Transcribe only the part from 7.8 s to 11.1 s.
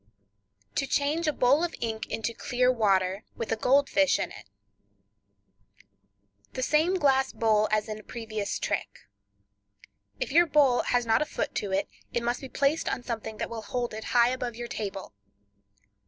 in previous trick. If your bowl has